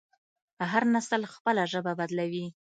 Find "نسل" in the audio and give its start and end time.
0.93-1.21